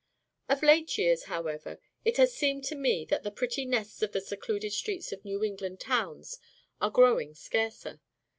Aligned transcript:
Of 0.49 0.63
late 0.63 0.97
years, 0.97 1.25
however, 1.25 1.79
it 2.03 2.17
has 2.17 2.33
seemed 2.35 2.63
to 2.63 2.75
me 2.75 3.05
that 3.05 3.21
the 3.21 3.29
pretty 3.29 3.65
nests 3.65 4.01
on 4.01 4.09
the 4.09 4.19
secluded 4.19 4.73
streets 4.73 5.11
of 5.11 5.23
New 5.23 5.43
England 5.43 5.79
towns 5.79 6.39
are 6.81 6.89
growing 6.89 7.35
scarcer. 7.35 8.01